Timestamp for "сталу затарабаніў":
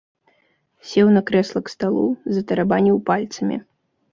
1.75-2.97